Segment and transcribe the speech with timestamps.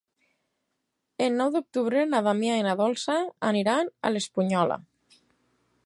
[1.25, 3.19] El nou d'octubre na Damià i na Dolça
[3.61, 4.81] iran a l'Espunyola.